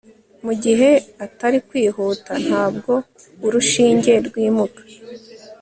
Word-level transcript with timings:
mugihe 0.45 0.89
atari 1.25 1.57
kwihuta, 1.67 2.31
ntabwo 2.47 2.91
urushinge 3.45 4.13
rwimuka 4.27 4.81